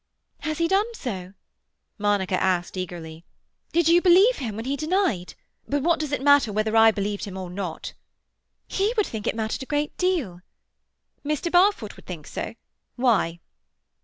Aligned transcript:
"Has 0.39 0.57
he 0.57 0.67
done 0.67 0.95
so?" 0.95 1.33
Monica 1.99 2.33
asked 2.41 2.75
eagerly. 2.75 3.23
"Did 3.71 3.87
you 3.87 4.01
believe 4.01 4.37
him 4.37 4.55
when 4.55 4.65
he 4.65 4.75
denied—" 4.75 5.35
"But 5.67 5.83
what 5.83 5.99
does 5.99 6.11
it 6.11 6.23
matter 6.23 6.51
whether 6.51 6.75
I 6.75 6.89
believed 6.89 7.25
him 7.25 7.37
or 7.37 7.51
not?" 7.51 7.93
"He 8.67 8.95
would 8.97 9.05
think 9.05 9.27
it 9.27 9.35
mattered 9.35 9.61
a 9.61 9.67
great 9.67 9.95
deal." 9.99 10.41
"Mr. 11.23 11.51
Barfoot 11.51 11.97
would 11.97 12.07
think 12.07 12.25
so? 12.25 12.55
Why?" 12.95 13.37